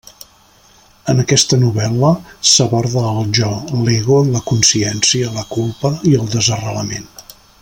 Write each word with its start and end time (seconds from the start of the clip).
En 1.11 1.21
aquesta 1.23 1.59
novel·la, 1.63 2.09
s'aborda 2.53 3.05
el 3.11 3.29
jo, 3.41 3.51
l'ego, 3.85 4.19
la 4.37 4.43
consciència, 4.49 5.33
la 5.41 5.49
culpa 5.55 5.97
i 6.13 6.19
el 6.23 6.31
desarrelament. 6.39 7.11